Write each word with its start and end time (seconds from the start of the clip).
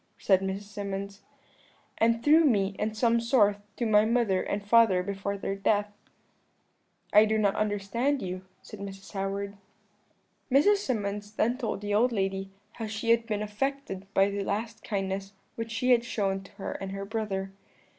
said 0.17 0.41
Mrs. 0.41 0.63
Symonds, 0.63 1.21
'and 1.99 2.23
through 2.23 2.43
me, 2.43 2.75
in 2.79 2.95
some 2.95 3.19
sort, 3.21 3.57
to 3.77 3.85
my 3.85 4.03
mother 4.03 4.41
and 4.41 4.65
father 4.65 5.03
before 5.03 5.37
their 5.37 5.55
death.' 5.55 5.93
"'I 7.13 7.25
do 7.25 7.37
not 7.37 7.53
understand 7.55 8.19
you,' 8.19 8.41
said 8.63 8.79
Mrs. 8.79 9.11
Howard. 9.11 9.57
"Mrs. 10.51 10.77
Symonds 10.77 11.33
then 11.33 11.55
told 11.55 11.81
the 11.81 11.93
old 11.93 12.11
lady 12.11 12.49
how 12.71 12.87
she 12.87 13.11
had 13.11 13.27
been 13.27 13.43
affected 13.43 14.11
by 14.15 14.31
the 14.31 14.43
last 14.43 14.83
kindness 14.83 15.33
which 15.53 15.69
she 15.69 15.91
had 15.91 16.03
shown 16.03 16.41
to 16.41 16.51
her 16.53 16.71
and 16.71 16.93
her 16.93 17.05
brother. 17.05 17.51